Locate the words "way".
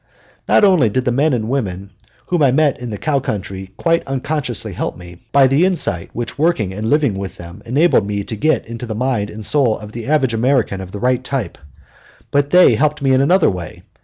13.51-13.83